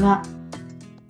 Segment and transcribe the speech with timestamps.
[0.00, 0.22] ちは。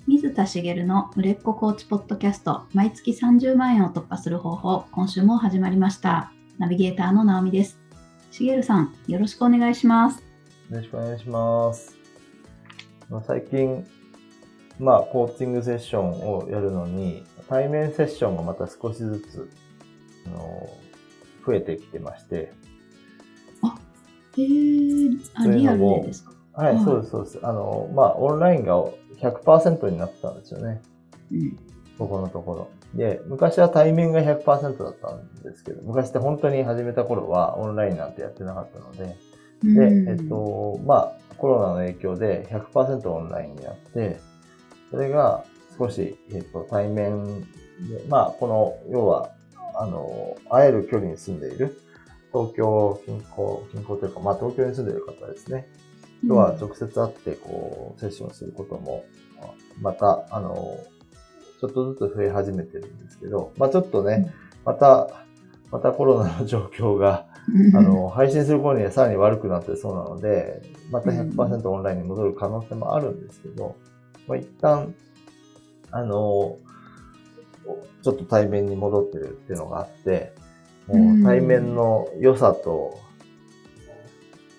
[0.09, 6.33] 水田茂の売れっ子コーチポッドキャスト、毎月30万円を突破する方法、今週も始まりました。
[6.59, 7.79] ナビゲーターの直美です。
[8.33, 10.25] 茂さん、よろしくお願いします。
[10.71, 11.97] よろしくお願いします。
[13.09, 13.87] まあ最近、
[14.81, 19.51] まあ、コーチングセッションをやるのに、対面セッションがまた少しずつ、
[20.27, 20.69] あの、
[21.47, 22.53] 増えてきてまして、
[24.37, 26.40] へー、あ、リアルでですか？
[26.53, 27.39] はい、はいそうです、そうです。
[27.43, 28.83] あの、まあ、オンラインが
[29.21, 30.81] 100%になったんですよね。
[31.33, 31.59] うん。
[31.99, 32.71] ここのところ。
[32.95, 39.31] で、昔は対面が100%だったんですけど、昔って本当に始めた頃はオンラインなんてやってなかったので、うん
[39.63, 44.19] で、えっ、と、まあ、コロナの影響で100%オンラインになって、
[44.91, 45.45] それが
[45.79, 47.47] 少し、えっ、と、対面で、
[48.09, 49.31] まあ、この、要は、
[49.75, 51.79] あの、会える距離に住んでいる、
[52.33, 55.69] 東京近郊、近郊というか、まあ、東京に住んでいる方ですね。
[56.27, 59.05] とは直接会って、こう、セッションすることも、
[59.81, 60.79] また、あの、
[61.61, 64.33] ちょっとずつ増え始めてるんですけど、まあ、ちょっとね、
[64.65, 65.25] また、
[65.71, 67.77] またコロナの状況が、うん。
[67.77, 73.77] あの、配信する頃にはさらに悪くなってそうなので、また100%オンラインに戻る可能性もあるんですけど、
[74.27, 74.95] まあ、一旦、
[75.91, 76.57] あの、
[78.03, 80.33] ちょっと対面に戻ってるっていうのがあって、
[80.87, 82.99] もう対面の良さと、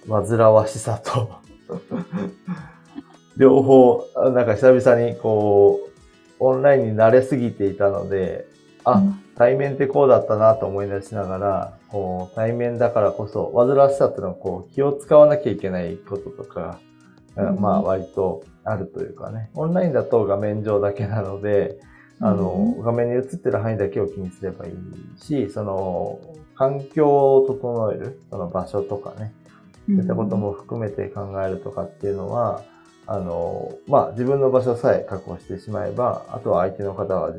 [0.08, 1.41] 煩わしさと、
[3.38, 5.91] 両方、あなんか久々にこう、
[6.39, 8.45] オンラインに慣れすぎていたので、
[8.83, 9.02] あ、
[9.36, 16.80] 対面ってこうだったなと思い出しながら、こう、対面だからこそ、煩わしさっていうのはこう、気を使わなきゃいけないこととか、
[17.38, 17.59] うん。
[17.59, 19.49] まあ割とあるというかね。
[19.53, 21.80] オンラインだと画面上だけなので、
[22.19, 26.19] あの、画面に映ってる範囲だけを気にすればいいし、その、
[26.55, 29.33] 環境を整える、その場所とかね、
[29.87, 32.63] そういったことも含めて考えるとかっていうのは、
[33.07, 37.33] あの、まあ、自分の場所さえ確保してしまえば、あとは相手の方は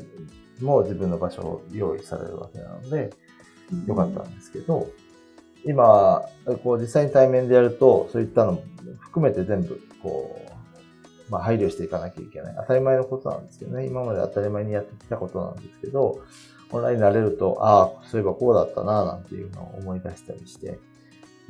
[0.61, 3.11] もう自分の場所を用意されるわけなので、
[3.87, 4.87] よかったんですけど、
[5.65, 6.23] 今、
[6.63, 8.63] こう実際に対面でやると、そういったのも
[8.99, 10.41] 含めて全部、こ
[11.29, 12.55] う、まあ配慮していかなきゃいけない。
[12.59, 13.87] 当たり前のことなんですけどね。
[13.87, 16.19] 今まで当たり前にやってきたことなんですけど、
[16.71, 20.79] オンラインになれると、ああ、そういえばこうだったな、なんていうのを思い出したりして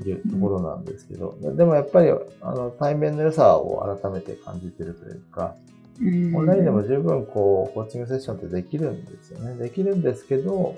[0.01, 2.09] いるところなんですけど、でもやっぱり、
[2.41, 5.55] あの、対面の良さを改めて感じてるというか、
[6.01, 9.55] うんオンラインでも十分こう、コーチングセッションってできるんですよね。
[9.55, 10.75] できるんですけど、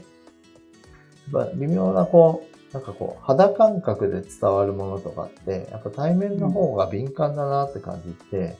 [1.31, 8.57] やっぱ微妙なこう、なんかこう、肌感覚で伝わるものとかって、やっぱ対面の方が敏感だなって感じて、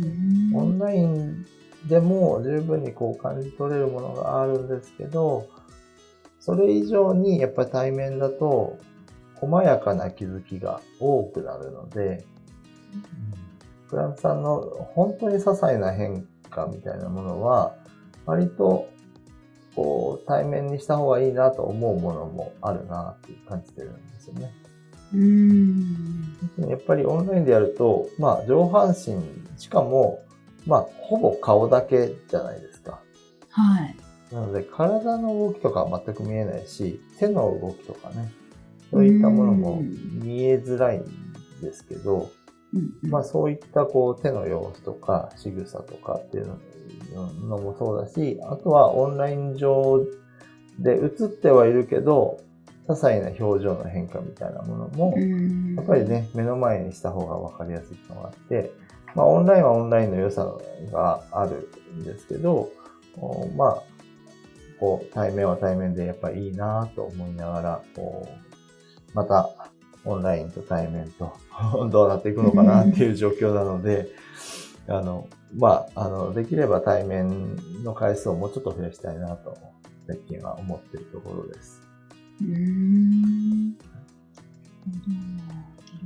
[0.00, 1.44] うんオンライン
[1.86, 5.46] でも十分にこう感じ取れるものがあるんですけど、
[6.40, 8.78] それ以上にやっぱり対面だと、
[9.40, 12.24] 細やかな気づきが多くなるので、
[13.88, 14.60] クラントさんの
[14.94, 17.74] 本当に些細な変化みたいなものは、
[18.26, 18.88] 割と、
[19.74, 24.52] こう、対面にした方がいいなと思うものもあるなって感じてるんですよね。
[25.14, 26.36] うん
[26.68, 29.22] やっぱりオンラインでやると、まあ上半身、
[29.58, 30.22] しかも、
[30.66, 33.00] まあほぼ顔だけじゃないですか。
[33.50, 33.96] はい。
[34.30, 38.30] なので体の動きとかは全く見えないし、手の動きとかね、
[38.90, 39.82] そういったものも
[40.22, 41.04] 見えづらいん
[41.62, 42.30] ですけど、
[42.74, 46.58] うんまあそういったこう手の様子とか仕草とかっていう
[47.46, 50.04] のもそうだし、あとはオンライン上
[50.78, 52.40] で映ってはいるけど、
[52.86, 55.74] 些細な表情の変化みたいなものも、うん。
[55.76, 58.70] やっぱりね、目の前にした方が分かりやすいのがあって、
[59.14, 60.46] まあオンラインはオンラインの良さ
[60.92, 62.70] があるんですけど、
[63.16, 63.82] おまあ、
[64.78, 68.47] こう対面は対面でやっぱりいいなと思いながら、こう
[69.18, 69.50] また
[70.04, 71.36] オンラインと対面と
[71.90, 74.08] どうなっていくのかなっていう状況なので、
[74.86, 79.56] あの、まあ、あの、できれば対面の回数をもうちょっと増やしたいなと、
[80.06, 81.80] 最近は思っているところです。
[82.40, 83.70] うーん。
[83.70, 83.74] い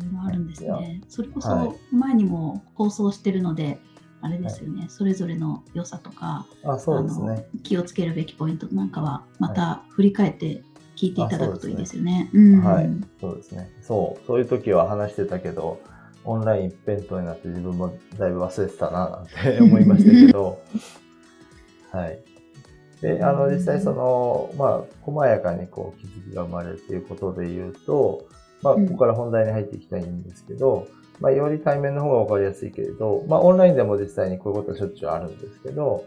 [0.01, 1.03] ろいろあるんですね。
[1.09, 1.69] それこはい。
[1.91, 3.79] そ前にも放送してるので、
[4.23, 7.47] あれですよね、それぞれの良さとか、あ、そうですあね。
[7.55, 10.63] の気をつけるべきポイントなんかは、また振り返って
[11.03, 12.31] 聞いていただくといいですよね。
[12.63, 12.91] はい。
[13.21, 13.69] そうですね。
[13.83, 15.81] そう、そういう時は話してたけど、
[16.25, 20.61] オンライン一辺倒になって自分もだいぶ忘れてたな、なんて思いましたけど、
[21.91, 22.21] はい。
[23.01, 28.27] で、あの、実際その、まあ、細やかにこう、気づきが生まれるということで言うと、
[28.63, 28.87] まあ、うん。
[28.87, 30.87] ここから本題に入っていきたいんですけど、
[31.19, 36.05] まあ、より対面の方がわかりやすいけれど、まあ、オンラインでも実際にこういうことはしょっちゅうあるんですけど、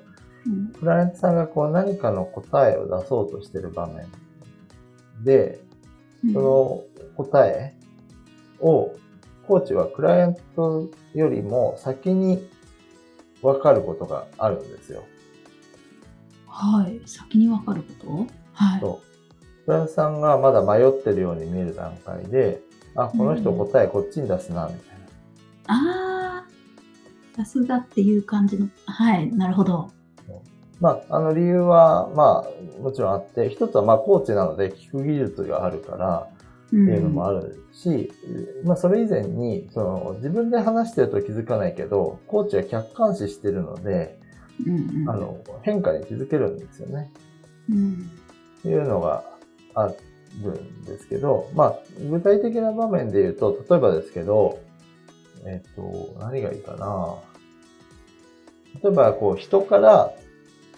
[0.47, 0.67] うん。
[0.79, 4.05] クライアントさんがこう何かの答えを出そうとしてる場面
[5.25, 5.59] で、
[6.23, 6.83] うんその
[7.17, 7.75] 答え
[8.59, 8.95] を、
[9.47, 12.49] コーチはクライアントよりも先に
[13.41, 15.03] 分かることがあるんですよ。
[16.47, 16.99] はい。
[17.05, 18.27] 先に分かること？
[18.53, 18.79] はい。
[18.79, 19.65] そう。
[19.65, 22.61] クライアントさんがまだ迷ってるように見える段階で、
[22.95, 24.99] あ、この人答えこっちに出すな、みたい
[25.67, 25.75] な。
[26.37, 26.47] ああ、
[27.35, 28.67] さすがっていう感じの。
[28.87, 29.31] はい。
[29.35, 29.91] なるほど。
[30.79, 36.27] まあ、あの理由は、まあ、もちろんあって、一つはまあ、コーチなので聞く技術があるから、
[36.67, 38.11] っていうのもあるし、
[38.63, 44.19] まあそれ以前に、その自分で話してると気づかないけど、コーチは客観視してるので、
[44.65, 47.11] うんうん、あの、変化に気づけるんですよね。
[47.69, 48.09] うん、
[48.59, 49.23] っていうのが
[49.75, 51.79] あるんですけど、まあ
[52.09, 54.59] 具体的な場面で言うと、例えばですけど、
[55.45, 57.15] えっ、と、何がいいかな。
[58.83, 60.11] 例えば、こう、人から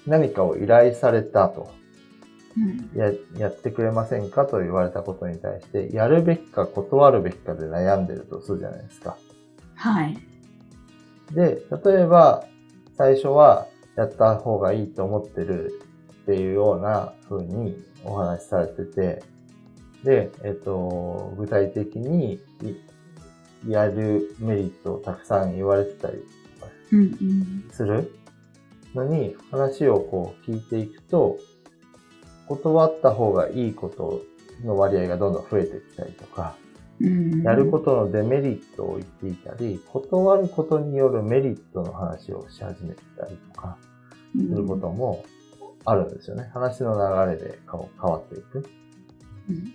[0.08, 1.72] 何かを依頼されたと。
[2.58, 9.16] うん、ややってくれませんかと言われたことに対して、やるべきか断るべきかで悩んでるとするじゃないですか。
[9.76, 10.18] はい。
[11.34, 12.46] で、例えば、
[12.98, 15.80] 最初はやった方がいいと思ってる
[16.24, 19.24] っていうような風にお話しされてて、
[20.04, 22.40] で、えっと、具体的に
[23.66, 26.24] いやるメリットをたくさん言われてたり
[26.92, 28.17] うんうん、する
[28.96, 31.38] のに、話をこう聞いていくと、
[32.48, 34.22] 断った方がいいこと
[34.64, 36.56] の割合がどんどん増えてきたりとか、
[37.00, 43.78] うん、やることのデメリットを言っていたり、断ることによるメリットの話をし始めてたりとか、
[44.36, 45.24] すすることも
[45.86, 46.50] あるんですよね。
[46.54, 46.94] 話の
[47.26, 47.80] 流れで変
[48.10, 48.66] わっていく。
[49.50, 49.74] うん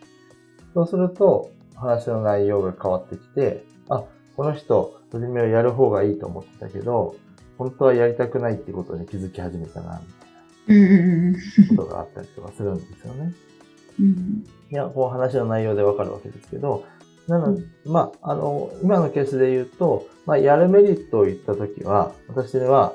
[0.75, 4.05] そうすると、話の内容が変わってきて、あ、
[4.37, 7.17] この人、初めはやる方がいいと思ってたけど、
[7.63, 10.01] 本当はやりたくないってことに気づき始めたな、
[10.67, 10.81] みたい
[11.33, 13.33] なことがあったりとかするんですよね。
[14.01, 14.45] うん。
[14.71, 16.85] いや、こう話の内容でわかるわけですけど、
[17.29, 22.95] なので、まあ、あの、今のケースで言うと、まあ、やるメリットを言ったときは、私は、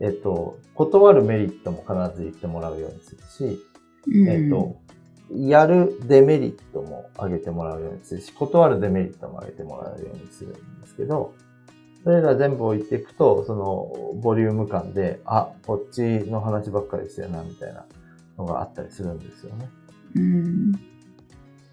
[0.00, 3.22] えっと、断るメリットも必ず言ってもらうようにする
[3.56, 3.60] し、
[4.06, 4.28] うん。
[4.28, 4.76] えっと、
[5.30, 11.34] やるデメリットも上げてもらうようにするし、断るデメリットも上げてもらうようにするんですけど、
[12.04, 17.84] それら全部置いていくと、その、ボリューム感で、あ、こっちの話ばっかりしてるな、みたいな
[18.38, 19.68] のがあったりするんですよね。
[20.16, 20.72] うん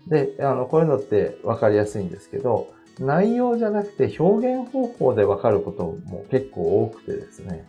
[0.07, 7.68] で、あの、こういうのって分かりやすいんですけど、内容じゃなくて表現方法で分かることも結構多くてですね。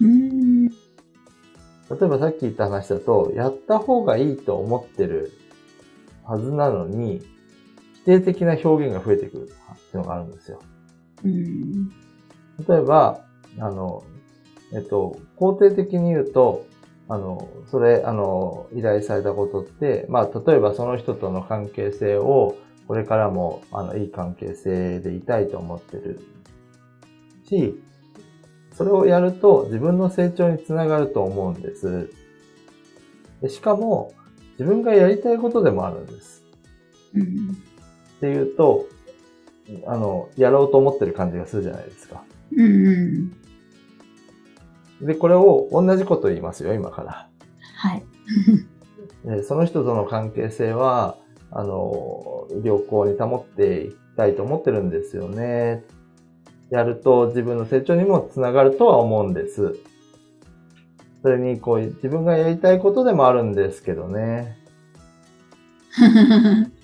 [0.00, 0.68] うん
[1.90, 5.32] 例えばさっき言った話だと、やった方がいいと思ってる
[6.24, 7.22] はずなのに、
[8.02, 9.54] 否定的な表現が増えてくるってい
[9.94, 10.60] うのがあるんですよ。
[11.24, 11.92] うん
[12.68, 13.24] 例えば、
[13.58, 14.04] あの、
[14.72, 16.66] えっと、肯定的に言うと、
[17.08, 22.56] あの、それ、あの、依頼されたことって、まあ、例えばその人との関係性を、
[22.86, 26.20] これからも、あの、いい関係性でいたいと思ってる
[27.48, 27.82] し、
[28.72, 32.10] それをやると自分の成長につながると思うんです。
[33.40, 34.12] でしかも、
[34.52, 36.44] 自分がやりたいことでもあるんです。
[37.14, 37.56] うん
[38.16, 38.86] っていうと、
[39.86, 42.22] あの、やろうと思ってる感じがするじゃないですか。
[42.56, 43.32] うん
[45.00, 47.28] で、これを同じこと言いますよ、今から。
[47.76, 48.04] はい。
[49.24, 51.16] でその人との関係性は、
[51.50, 55.84] あの、良好に保っていきたいと思ってるんですよね。
[56.70, 59.76] やると自分の成長にもつながるとは思うんです。
[61.22, 64.58] それに、こう、自分がやりたいことでもあるんですけどね。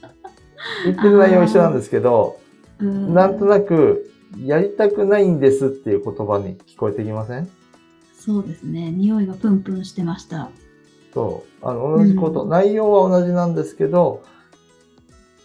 [0.84, 2.39] 言ってる内容は一緒なんですけど、
[2.84, 4.10] なんとなく、
[4.44, 7.48] やりたくないんですっていう言葉に聞こえてきません？
[8.14, 8.92] そうですね。
[8.92, 10.50] 匂いがプンプンしてました。
[11.12, 11.66] そう。
[11.66, 14.22] あの、同じこと、うん内容は同じなんですけど、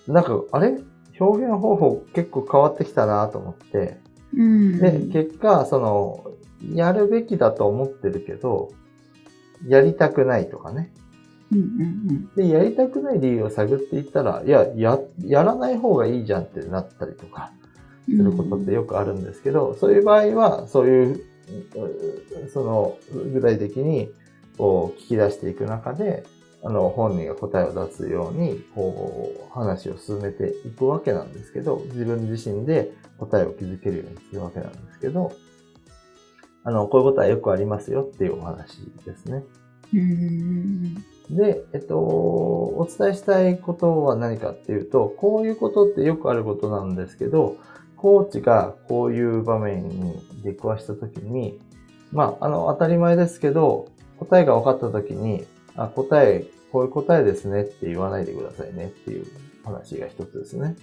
[0.08, 0.80] なんか、あれ？
[1.20, 3.98] 表現方法結構変わってきたなと思って。
[4.36, 6.32] うんで、結果、その、
[6.74, 8.72] やるべきだと思ってるけど、
[9.65, 10.94] やりたくないとかね。
[11.52, 17.66] うんうんで、やりたくない理由を探っていったら、いや、や、やらない方がいいじゃんってなったりとか、うん
[18.08, 22.98] することってよくあるんですけど、そういう場合は、そういう、うその、
[23.34, 24.12] 具体的に、
[24.58, 26.24] こう、聞き出していく中で、
[26.64, 35.32] あの、本人が答えを出すように、こう、話を進めていくわけなんですけど、自分自身で答えを気づけるようにするわけなんですけど、
[36.64, 39.44] あの、こういうことはよくありますよっていうお話ですね。
[39.94, 47.58] うんうんで、えっと、お伝えしたいことは何かっていうと、こういうことってよくあることなんですけど、
[47.98, 50.13] コーチがこういう場面に
[50.44, 51.60] 出くわしたときに、
[52.12, 53.88] まあ、あの、当たり前ですけど、
[54.20, 59.25] 答えが分かったときに、あ、答え、こういう答えですねって言わないでくださいねっていう
[59.63, 60.75] 話が一つですね。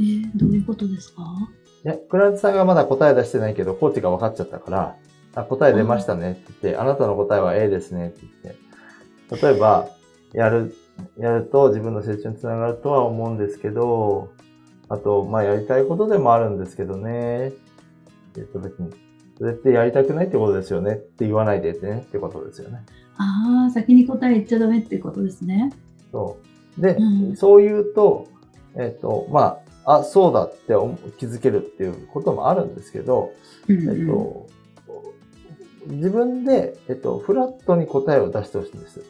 [0.00, 1.22] えーどういうことですか？
[1.84, 4.96] いや、クラントさんがまだ答え出してないけど、コーチが分かっちゃったから、
[5.34, 8.67] あ答え出ましたねって言って、あなたの答えは A ですねって言って、
[9.30, 9.88] 例えば、
[10.32, 10.74] やる、
[11.18, 14.30] やると自分の成長につながるとは思うんですけど、
[14.88, 17.60] あと、まあ、やりたいことでもあるんですけどね、って
[18.36, 18.90] 言った時に、
[19.38, 22.84] それってやりたくないってことですよねって言わないでってねってことですよね。
[23.18, 25.72] ああ、先に答え言っちゃダメってことですね。
[26.10, 26.38] そ
[26.78, 26.80] う。
[26.80, 28.28] で、うん、そう言うと、
[28.74, 30.74] えっ、ー、と、まあ、あ、そうだって
[31.18, 33.32] 気づけるっていうこともあるんですけど、
[33.68, 34.46] うんうん、えっ、と、
[35.86, 39.02] 自分で、えっと、フラットに答えを出してほしいんです。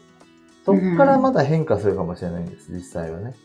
[0.75, 3.35] そこからまだ変化するかもしれないんです、実際はね。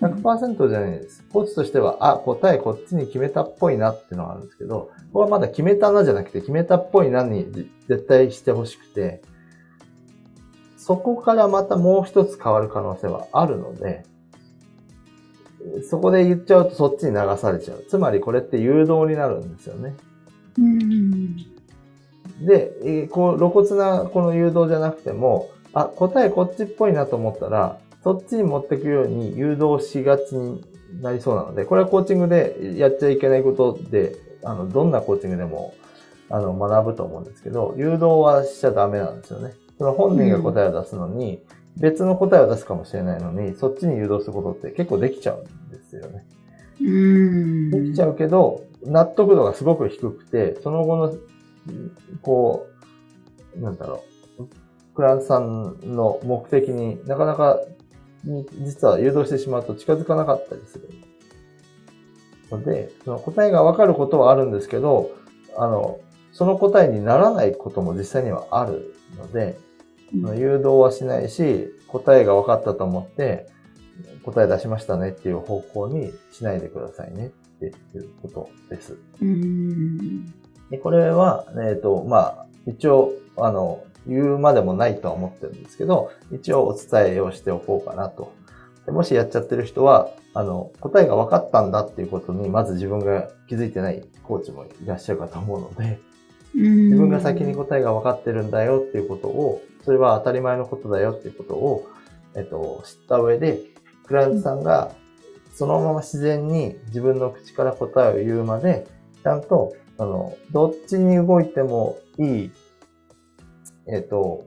[0.00, 1.24] 100%じゃないです。
[1.30, 7.46] コーチとしては、あ、答えこっちに決めたっぽいなっていうのがあるんですけど、ここはまだ決めたなじゃなくて、決めたっぽいなに
[7.86, 9.20] 絶対してほしくて、
[10.78, 14.04] そこからまたもう一つ変わる可能性はあるので、
[15.88, 17.84] そこで言っちゃうとそっちに流されちゃう。
[17.86, 19.94] つまりこれって誘導になるんですよね。
[22.40, 30.64] で、こう露骨なこの誘導じゃなくても、あ、答えこっちっぽいなと思ったら、そっちに持っていくように誘導しがちに
[31.02, 35.74] なりそうなので、これはコーチングでやっちゃいけないことで、あの、どんなコーチングでも、
[36.30, 39.52] あの、学ぶと思うんですけど、誘導はしちゃダメなんですよね。
[39.78, 41.42] その本人が答えを出すのに、
[41.76, 46.26] 別の答えを出すかもしれないのに、そっちに誘導することって結構できちゃうんですよね。
[46.80, 51.14] うんできちゃうけど、納得度がすごく低くて、その後の、
[52.22, 52.66] こ
[53.56, 54.09] う、なんだろう、
[54.94, 57.60] クランさんの目的になかなか
[58.62, 60.88] 実は誘導してしまうと近づかなかったりする。
[62.50, 65.12] ので、その答えがわかることはあるんですけど、
[65.56, 66.00] あの、
[66.32, 69.58] その答えにならないことも実際にはあるので、
[70.14, 73.46] うん、誘導はしないし、答えが分かったと思って、
[74.24, 78.98] 答え出しましたねっていう方向にしないでくださいねっていうことです。
[80.70, 88.32] でこれは、えっ、ー、と、まあ、一応、あの、言うまでもないとは思ってるんですけど、一応お伝えをしておこうかなと。
[88.88, 96.00] もしやっちゃってる人は、あの、答えが分かったんだっていうことに、まず自分が気づいてないコーチもいらっしゃるかと思うので、
[96.54, 101.88] 自分が先に答えが分かってるんだよっていうことを、それは当たり前のことだよっていうことを、
[102.34, 103.60] えっと、知った上で、
[104.06, 104.92] クライアントさんが
[105.60, 108.86] そのまま自然に自分の口から答えを言うまで、
[109.22, 112.50] ちゃんと、あの、どっちに動いてもいい
[113.86, 114.44] えっ、ー、と、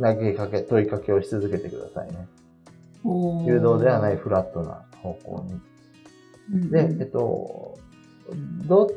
[0.00, 2.28] 投げかけ、問いかけをし続けてくださいね。
[3.46, 5.44] 誘導ではないフラットな方向
[6.50, 6.70] に。
[6.70, 7.78] で、えっと、
[8.66, 8.88] どっ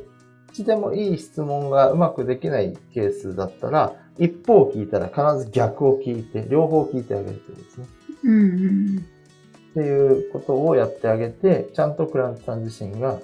[0.53, 7.87] ちでもいい質問がうまくできないケースだったら、一方聞いたら必ず逆を聞いて、両方聞いてあげるってことですね。
[8.23, 13.19] うんうん、っていうことをやってあげて、ちゃんとクラントさん自身が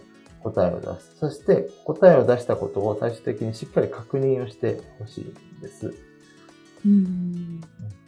[0.51, 1.15] 答えを出す。
[1.17, 5.21] そして答えを出したことを最終的にしっかり確認をしてほしい
[5.59, 5.93] んです。
[6.85, 7.61] うん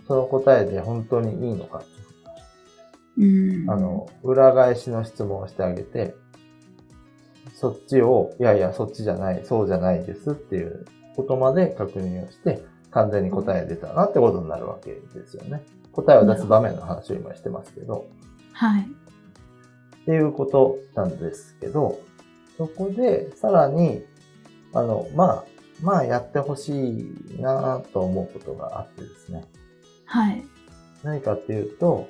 [0.08, 1.84] その答えで本当にいいのか
[3.18, 6.16] うんあの、裏返しの質問をしてあげて、
[7.54, 15.62] そっちを、いやいや、そっちじゃない、そうじゃないですっていうことまで確認をして、完全に答え出たなってことになるわけですよね。
[15.92, 18.06] 答えを出す場面の話を今してますけど。
[18.54, 18.82] はい。
[18.84, 22.00] っていうことなんですけど、
[22.60, 24.04] そこで、さらに、
[24.74, 25.46] あの、まあ、
[25.82, 29.46] まあやってほしいなと思うことがあってですね。
[30.04, 30.44] はい。
[31.02, 32.10] 何かっていうと、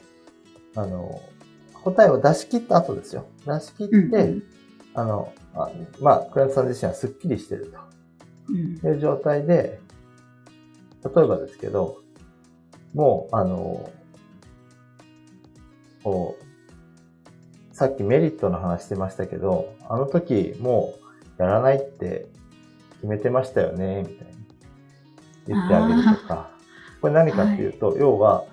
[0.76, 1.22] あの、
[1.84, 3.28] 答えを出し切った後ですよ。
[3.46, 4.44] 出し切って、うんうん、
[4.96, 5.70] あの、あ
[6.02, 8.88] まあ、クライアントさん自身はスッキリしてると。
[8.88, 9.80] いう状態で、
[11.04, 12.00] 例えばですけど、
[12.96, 13.92] もう、あの、
[16.04, 16.49] こう、
[17.80, 20.96] さっきメリットの話してましたけど、あの時も
[21.38, 22.28] うやらないって
[22.96, 24.34] 決めてましたよね、みたいに
[25.48, 26.52] 言ってあげるとか。
[27.00, 28.44] これ何かっていうと、はい、要は、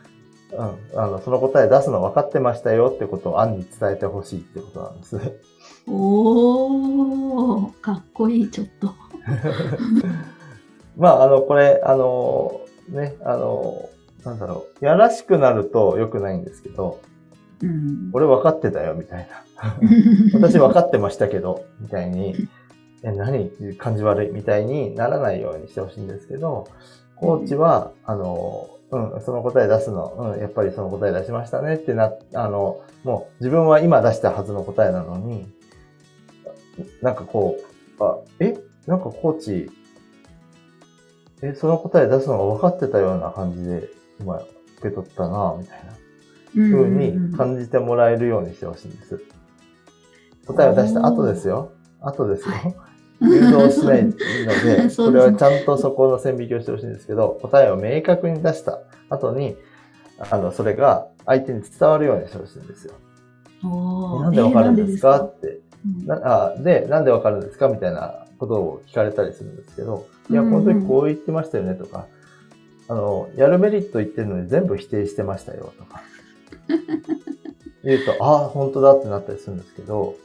[0.53, 5.17] うん、あの、その答え出すの分かってましたよってことを案に伝えてほしいってことなんです。
[5.89, 8.95] おー、かっこいい、ちょっと。
[10.97, 13.89] まあ、あの、これ、あの、ね、あの、
[14.25, 17.01] なんだろう、やらしくなると良くないんですけど、
[17.63, 19.29] うん、俺分かってたよ、みたい
[19.61, 19.77] な。
[20.35, 22.35] 私分かってましたけど、みたいに、
[23.03, 23.51] え、何？
[23.79, 24.31] 感じ悪い。
[24.33, 26.69] みたいにならないようにしてほしいんですけど、
[27.17, 31.75] コーチは、あの、うん、その答え出すの、うん、やっぱりその答え出しましたね。
[31.75, 35.47] ってな、あの、もう自分は今出したはずの答えなのに、
[37.03, 37.57] なんかこ
[37.99, 38.59] う、あ、え？
[38.87, 39.71] なんかコーチ、
[41.43, 43.89] え、その答え出すのが分かってたような感じで
[44.21, 44.49] 今受
[44.83, 45.93] け取ったな、みたいな。
[46.57, 49.21] 風に感じてもらえるようにしてほしいんです。
[50.47, 51.73] 答えを出した後ですよ。
[52.01, 52.55] 後ですよ。
[52.55, 52.75] はい、
[53.21, 54.17] 誘導しないので、
[54.97, 58.79] これはちゃんとそこの線引きをしてほしいんですけど、答えを明確に出した
[59.11, 59.57] 後に、
[60.19, 62.95] あの、それが相手に伝わるようにしてほしいんですよ。
[64.23, 65.21] なんでわかるんですか？
[65.21, 65.61] って。
[66.01, 66.07] うん。
[66.07, 66.21] な
[66.53, 67.69] あで、なんでわかるんですか？
[67.69, 72.07] みたいなことを聞かれたりするんですけど、いや、うんこの時こう言ってましたよねとか、
[72.89, 76.03] あの、やるメリット言ってるのに全部否定してましたよとか、
[77.85, 80.17] 言うと、ああ、本当だってなったりするんですけど、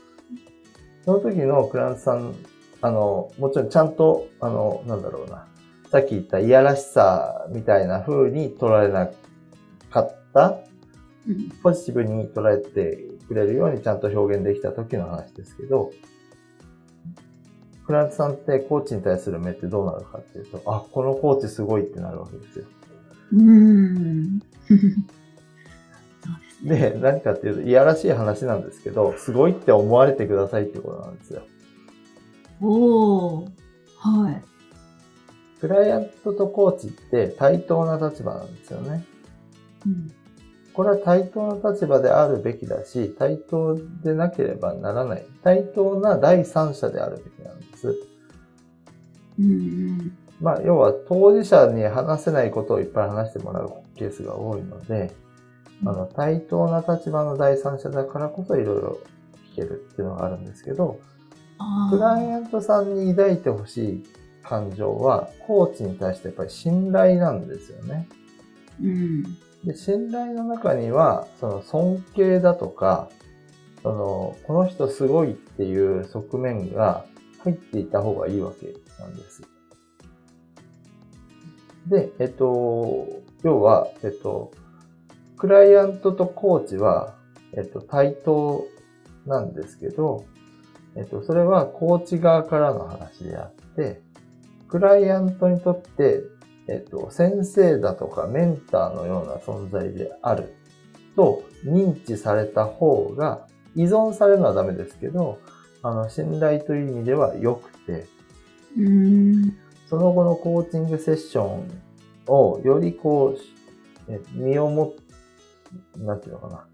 [1.06, 2.34] その時のクラントさん、
[2.82, 5.48] あの、もちろんちゃんと、あの、なんだろうな、
[5.90, 9.10] さっき言ったいやらしさみたいな風に捉えな
[9.90, 10.60] かった
[11.62, 15.92] ポジティブに捉えてくれるようにちゃんと表現できた時の話ですけど、
[17.86, 22.66] クラントさんってコーチに対する目ってどうなるかっていうと、あ、このコーチすごいってなるわけですよ。
[23.34, 24.40] うん。
[26.64, 31.42] で何かっていうと、いやらしい話なんですけど、すごいって思われてくださいってことなんですよ。
[32.62, 33.48] おー。
[33.98, 34.44] はい。
[35.60, 39.06] クライアントとコーチって対等な立場なんですよね。
[39.86, 40.12] うん
[40.74, 45.26] これは対等な立場であるべきだし、対等でなければならない。
[45.44, 47.96] 対等な第三者であるべきなんです。
[49.40, 55.12] うんうんまあ、要は当事者に話せないことをいっぱい話してもらうケースが多いので、
[55.86, 59.00] あの、対等な立場の第三者だからこそいろいろ
[59.54, 61.00] 聞けるっていうのがあるんですけど、
[61.58, 64.04] あクライーアントさんに抱いてほしい
[64.44, 68.08] 感情は、コーチに対してやっぱり信頼なんですよね。
[68.82, 69.24] うん。
[69.64, 73.10] で、信頼の中には、その尊敬だとか、
[73.84, 77.06] その、この人すごいっていう側面が
[77.44, 79.42] 入っていた方がいいわけなんです。
[81.88, 83.08] で、えっと、
[83.44, 84.52] 要は、えっと、
[85.42, 87.16] クライアントとコーチは、
[87.54, 88.66] えっと、対等
[89.26, 90.26] なんですけど、
[90.96, 94.02] えっと、それはコーチ側からの話であって、
[94.70, 96.22] クライアントにとって
[96.68, 100.56] えっと、先生だとかメンターのような存在である
[101.18, 105.40] と認知された方が、依存されるのはダメですけど、
[105.84, 108.06] あの、信頼という意味では良くて、
[108.78, 109.58] うーん。
[109.90, 111.70] その後のコーチングセッション
[112.28, 114.94] をよりこう、え身をも、
[115.98, 116.66] なんていうのかな。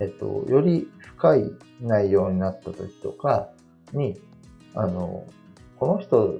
[0.00, 3.48] えっと、より深い内容になった時とか
[3.92, 4.20] に、
[4.74, 5.26] あの、
[5.78, 6.38] この人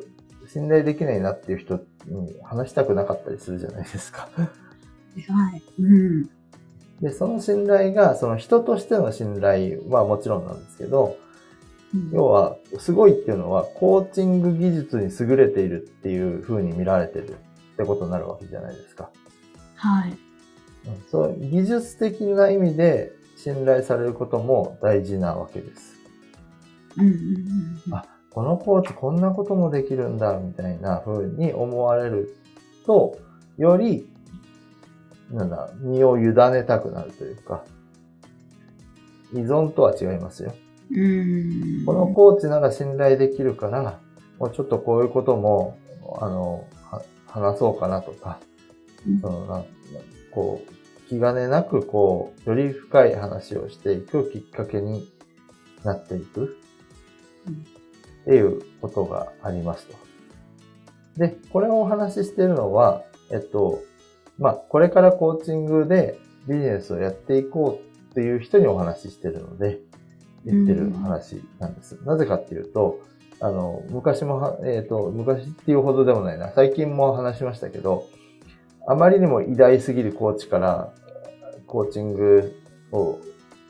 [0.48, 4.28] 信頼できないなっていう人に話したくなかったりするじゃないですか。
[4.36, 5.62] はい。
[5.80, 6.30] うん。
[7.00, 11.16] で、その信頼が、その人としての信頼はもちろんなんですけど、
[12.12, 19.10] 要は、すごいっていうのは、コーチング技術に優れているっていう風に見られてるってことになるわけじゃないですか。
[19.76, 20.25] はい。
[20.86, 25.96] うんそう、技術的な意味で信頼されることも大事なわけです。
[26.96, 27.94] うんうんうんうん。
[27.94, 32.36] あこのコーチこんなこともできるんだ、みたいな風に思われる
[32.84, 33.18] と、
[33.56, 34.12] より、
[35.30, 37.64] なんだ、身を委ねたくなるというか、
[39.32, 40.54] 依存とは違いますよ。
[40.90, 41.86] うーん。
[41.86, 44.00] このコーチなら信頼できるから、
[44.38, 45.78] もうちょっとこういうことも、
[46.20, 48.38] あの、は話そうかなとか、
[49.06, 49.64] うんそのな
[50.30, 50.75] こう、
[51.08, 55.10] 気兼ねなく、こう、より深い話をしていくきっかけに
[55.84, 56.58] なっていく、
[57.46, 57.76] うん
[58.26, 59.94] っていうことがありますと。
[61.16, 63.78] で、これをお話ししているのは、えっと、
[64.36, 69.78] まあ、これからコーチングでビジネスをやっていこうっていう人にお話ししてるので、
[70.44, 71.98] 言ってる話なんです。
[72.04, 73.00] なぜかっていうと、
[73.40, 76.50] あの、昔もは、えっ、と、昔っていうほどでもないな。
[76.52, 78.08] 最近も話しましたけど、
[78.86, 80.92] あまりにも偉大すぎるコーチから、
[81.66, 82.56] コーチング
[82.92, 83.18] を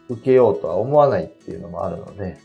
[0.08, 2.36] 受けようとは思わないっていうのもあるので、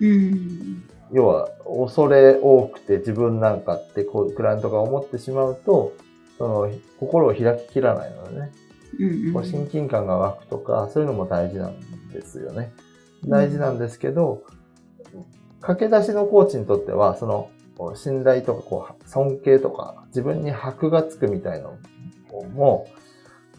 [0.00, 0.84] うん。
[1.12, 5.94] 要は、恐れ多くて自分なんかって、こう、クライアントが思ってしまうと、
[6.36, 8.52] その、心を開ききらないのでね、
[9.00, 12.72] うんこう親近感が湧くとか、そういうのも大事なんですよね。
[13.26, 14.42] 大事なんですけど、
[15.60, 17.50] 駆け出しのコーチにとっては、その、
[17.94, 21.76] 信頼とか、こう、尊敬とか、自分に箔がつくみたいの
[22.54, 22.86] も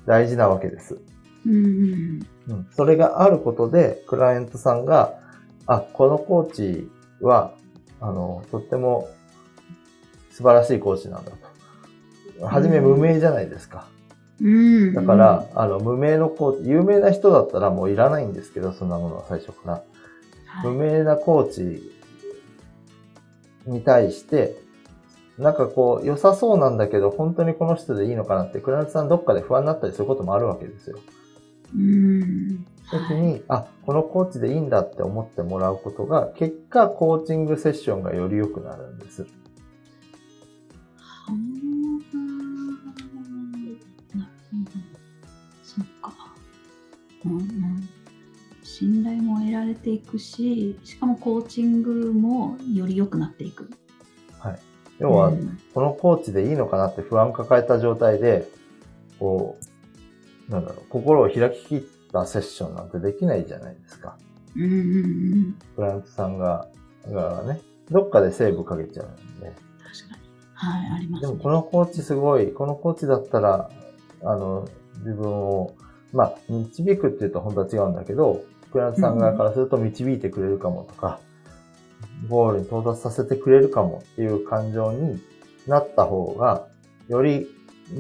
[0.06, 0.98] 大事なわけです。
[1.46, 5.20] うんうんうん、それがあることで、クライアントさんが、
[5.68, 6.90] あ、このコーチ
[7.22, 7.54] は、
[8.02, 9.08] あの、とっても
[10.32, 12.46] 素晴らしいコーチなんだと。
[12.46, 13.88] はじめ無名じゃないですか。
[14.42, 14.94] うん。
[14.94, 19.74] だから、あの、無名のコーチ、有名な人だったらもういらないんですけど、そんなものは最初から。
[20.46, 21.94] はい、無名なコーチ
[23.66, 24.56] に対して、
[25.40, 31.00] なんかこう、良さそうなんだけど、本当にこの人でいいのかなって、クライアントさんどっかで不安になったりすることもあるわけですよ。
[31.76, 32.66] うん。
[32.92, 39.26] 時に、あ、このコーチでいいんだって思ってもらうことが、結果、コーチングセッションがより良くなるんです。
[48.64, 53.70] 信頼も得られていくし、しかもコーチングもより良くなっていく。
[55.00, 58.48] 要はう、んこのコーチでいいのかなって不安抱えた状態で、
[59.20, 59.58] こ
[60.50, 61.82] う、なんだろう、心を開ききっ
[62.12, 64.18] たセッションなんてできないじゃないですか。
[64.56, 65.56] うん。
[65.76, 66.68] クライアントさんが、
[67.08, 69.48] がね、どっかでセーブかけちゃうんで。
[69.48, 70.30] 確かに。
[70.54, 71.28] はい、あります、ね。
[71.28, 73.70] でもこのコーチすごい、このコーチだったら、
[74.24, 74.68] あの、
[75.00, 75.76] 自分を、
[76.12, 81.20] まあ、導くって言うと本当は違うんだけど、クライアントさん側からすると導いてくれるかもとか、
[82.28, 85.22] ゴールに到達させてくれるかもっていう感情に
[85.68, 86.68] なった方が、
[87.08, 87.48] より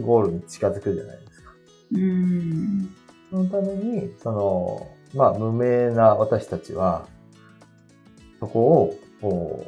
[0.01, 1.51] ゴールに近づくじゃないですか。
[1.93, 2.89] うん。
[3.29, 7.07] そのために、その、まあ、無名な私たちは、
[8.39, 9.65] そこを、こ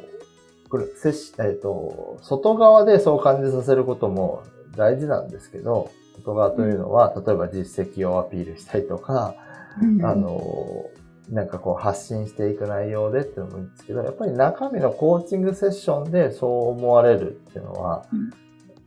[0.66, 4.42] う、これ、接し、えっ、と、外側でそう感じさせることも
[4.76, 9.34] 大事なんですけど、外側というのは、例えば実績をアピールしたりとか、
[9.80, 10.86] うんあ、の、
[11.30, 18.30] なんかこう発信していく内容でっていうのもいいんですけど、やっぱり中身のコーチングセッションでそう思われるっていうのはうん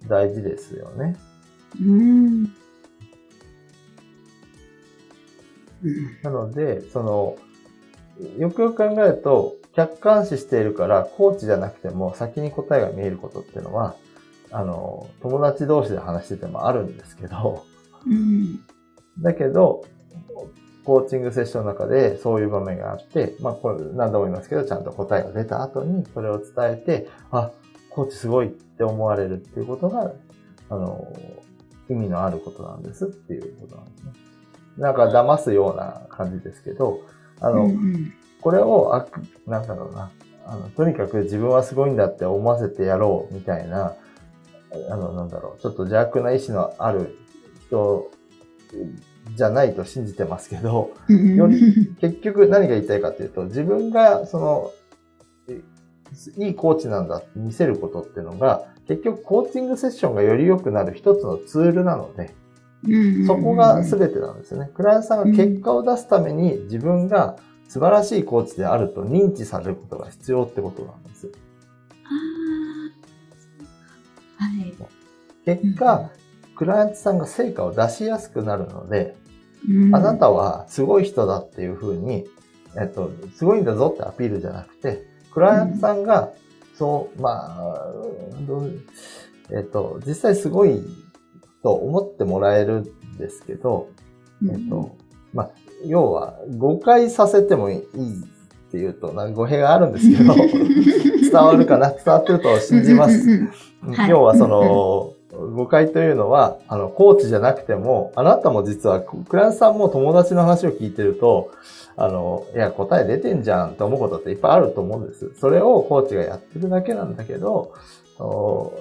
[0.07, 1.15] 大事ですよね。
[1.81, 2.53] うん。
[5.83, 7.37] うんなので、その、
[8.37, 13.95] よくよく考えると、客観視しているから、コーチじゃなくても先に答えが見えることっていうのは、
[14.51, 17.65] あの、友達同士で話しててもあるんですけど、
[18.07, 18.61] うん。
[19.19, 19.83] だけど、
[20.85, 27.51] コーチングセッションの中でそういう場面があって、まあこれ何度も言いますけど、ちゃんと答えが出た後にそれを伝えて、あ、
[27.89, 30.13] コーチすごいって思われるっていうことが、
[30.69, 31.11] あの、
[31.89, 34.11] 意味のあることなんですっていうことなんですね。
[34.77, 36.99] なんか騙すような感じですけど、
[37.39, 38.13] あの、うん。
[38.41, 39.07] これを、あ
[39.47, 40.11] なんだろうな、
[40.45, 43.95] あの、とにかく自分はすごいんだって思わせてやろうみたいな、
[44.91, 47.17] あの、なんだろう、ちょっと邪悪な意志のある
[47.67, 48.11] 人
[49.33, 51.47] じゃないと信じてますけど、うんよ
[51.99, 54.71] 結局何が言いたいかというと、自分がその、
[56.37, 62.35] いいコーチなんだって見せることっていうのが、結局コーチングセッションがより良くなる一つのツールなので、
[62.87, 64.69] うんそこが全てなんですよね。
[64.75, 71.31] クライアントさんが結果を出すために自分が素晴らしいコーチであると認知されることが必要ってことなんです。
[72.03, 74.75] あーはい。
[75.45, 76.09] 結果、
[76.55, 79.15] クライアントさんが成果を出しやすくなるので、
[79.69, 79.95] うん。
[79.95, 82.25] あなたはすごい人だっていうふうに、
[82.77, 86.31] えっと、すごいんだぞってアピールじゃなくて、クライアントさんが、
[86.77, 87.85] そう、まあ、
[89.51, 90.81] えっと、実際すごい
[91.63, 93.89] と思ってもらえるんですけど、
[94.43, 94.95] えっと、
[95.33, 95.49] まあ、
[95.85, 97.83] 要は、誤解させてもいいっ
[98.71, 100.35] ていうと、なんか語弊があるんですけど、
[101.31, 101.91] 伝わるかな？
[101.91, 103.15] 伝わってると信じます。
[103.15, 103.49] うんうん
[103.87, 104.09] うんはい。
[104.09, 111.51] 要はその、 誤解というのは、あの、コーチじゃなくても、あなたも実は、クラントさんも友達の話を聞いてると、
[111.97, 115.31] あの、いや、答え出てんじゃんって思うことっていっぱいあると思うんです。
[115.39, 117.73] それをコーチがやってるだけなんだけど、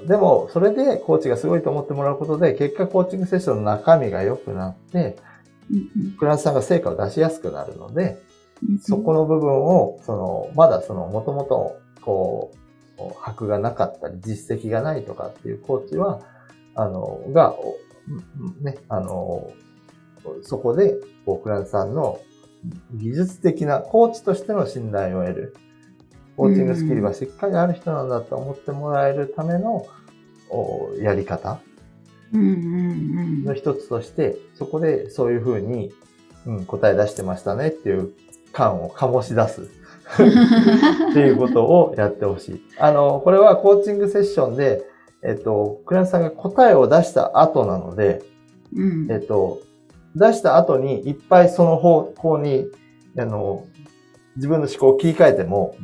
[0.07, 5.17] でも、それでコーチがすごいと思ってもらうことで、結果コーチングセッションの中身が良くなって、
[6.19, 8.17] クラントさんが成果を出しやすくなるので、
[8.81, 16.21] そこの部分を、その、まだその、もともと、こう、箔がなかったり、実績がないとかっていうコーチは、
[16.75, 17.77] あの、が、お
[18.61, 19.51] ね、あの、
[20.43, 22.21] そこで、こう、クラントさんの
[22.95, 25.57] 技術的な、コーチとしての信頼を得る。
[26.37, 29.87] コーチングスキルがしっかりある人なんだと思ってもらえるための、
[30.51, 31.61] おやり方
[32.33, 35.93] の一つとして、そこでそういうふうに、
[36.47, 38.13] うん、答え出してましたねっていう
[38.53, 39.63] 感を醸し出す。
[41.11, 42.63] っていうことをやってほしい。
[42.79, 44.85] あの、これはコーチングセッションで、
[45.25, 48.23] えっと、クライアントさんが答えを出した後なので、
[48.75, 49.61] うんえっと、
[50.15, 52.67] 出した後にいっぱいその方向に、
[53.19, 53.67] あの、
[54.37, 55.77] 自分の思考を切り替えても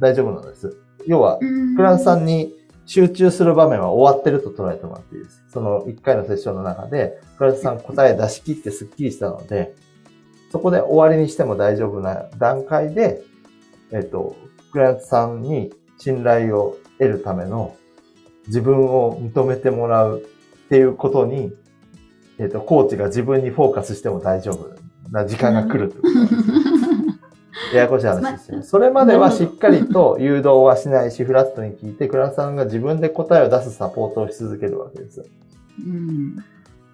[0.00, 0.76] 大丈夫なんです。
[1.06, 2.52] 要は、うんクライアントさんに
[2.86, 5.44] 集中する場面は終わってると捉えてもらっていいです。
[5.52, 9.74] その1回のセッションの中で、クライアントさん答え出し切ってスッキリしたので、
[10.50, 13.22] そこで終わりにしても大丈夫な段階で、
[13.92, 14.34] えっ、と、
[14.72, 17.76] クライアントさんに信頼を得るための
[18.48, 21.52] 自分を認めてもらうっていうことに、
[22.38, 24.76] えっ、と、コーチが自分にフォーカスしても大丈夫。
[25.10, 26.20] な時間が来るってこと。
[26.20, 27.18] ですね
[27.72, 28.62] ややこしい話ですよね。
[28.62, 35.24] それまではしっかりと誘導はしないし、フラットに聞いて、クライアントさんが自分で答えを出すサポートをし続けるわけです。
[35.84, 36.36] うん。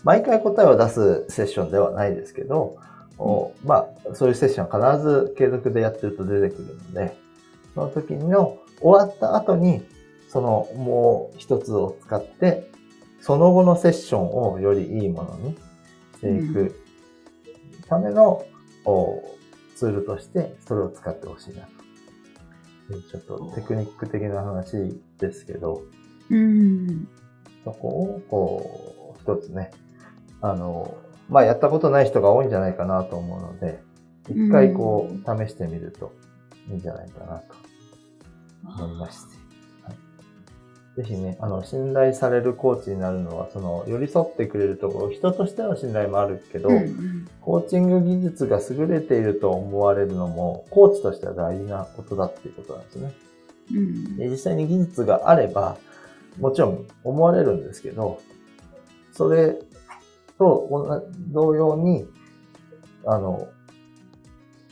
[0.03, 2.77] 毎回答えを出すセッションではないですけど、
[3.19, 7.17] おまあ、そういうセッションは必ず継続でやってると出てくるので、
[7.75, 9.83] その時の終わった後に、
[10.35, 12.69] そのもう一つを使って、
[13.21, 15.57] その後のセッションをよりいいものに
[16.17, 16.85] していく
[17.89, 18.45] ための、
[18.85, 19.23] お
[19.77, 23.01] ツールとして、それを使ってほしいなと。
[23.01, 25.85] ちょっとテクニック的な話ですけど、
[26.29, 27.09] うん、
[27.63, 29.71] そこを、こう、一つね、
[30.41, 30.97] あの、
[31.29, 33.81] まあ、やったことない人が多いんじゃないかなと思うので、
[34.29, 36.13] 一回こう、試してみると
[36.69, 39.44] いいんじゃないかなと思いまして。
[40.97, 53.13] ぜひね、あの、信頼されるコーチになるのは、その、寄り添ってくれるところ、人としての信頼もあるけど、うんうん、コーチング技術が優れていると思われるのも、コーチとしては大事なことだっていうことなんですね。
[53.73, 55.79] うん、で実際に技術があれば、
[56.39, 58.21] もちろん思われるんですけど、
[59.13, 59.57] それ
[60.39, 61.03] と
[61.33, 62.07] 同様に、
[63.05, 63.49] あの、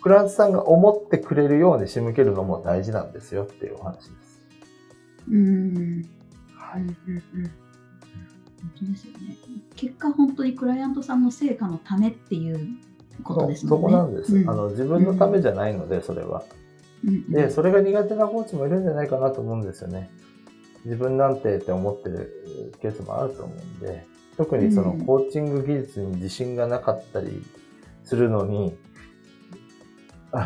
[0.02, 4.21] クラントさんが思ってくれるように仕向けるのも大事なんですよっていうお話です。
[5.30, 6.08] うん。
[6.54, 6.82] はい。
[6.82, 7.50] うんうんうん。
[8.62, 9.36] 本当ですよね。
[9.76, 12.60] 結果、本当にクライアントさんの成果のためっていう
[13.24, 13.88] ことですもんね。
[13.88, 14.68] そこなんです、うん、あの。
[14.70, 16.44] 自分のためじゃないので、それは。
[17.04, 20.10] うん、で、それが苦手なコーチもいるんじゃないかなと思うんですよね。
[20.84, 24.04] 自分なんてって思ってるケースもあると思うんで、
[24.36, 27.42] 特にそのコーチング技術に自信がなかったり
[28.04, 28.91] するのに、あ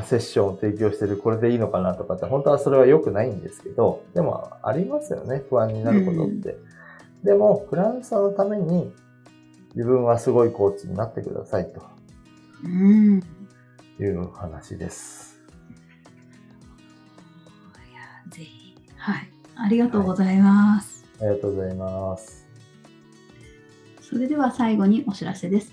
[0.05, 6.53] セッションを提供してる、これでいいのかなとかって、本当はそれは良くないんですけど、でもありますよね、不安になることって。
[6.53, 6.57] う
[7.23, 8.93] ん、でも、フランスのために
[9.77, 11.83] 自分はすごいコーチになってくださいと。
[12.65, 13.21] うん。
[13.99, 15.41] いう話です。
[17.91, 18.75] いや、ぜひ。
[18.97, 19.31] はい。
[19.57, 21.31] ありがとうございます、はい。
[21.31, 22.47] ありがとうございます。
[24.01, 25.73] それでは最後にお知らせです。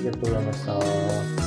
[0.00, 1.39] ありがとうございました。